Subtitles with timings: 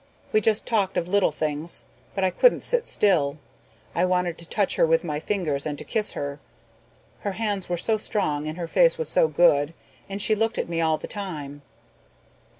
[0.31, 1.83] We just talked of little things,
[2.15, 3.37] but I couldn't sit still.
[3.93, 6.39] I wanted to touch her with my fingers and to kiss her.
[7.19, 9.75] Her hands were so strong and her face was so good
[10.09, 11.61] and she looked at me all the time."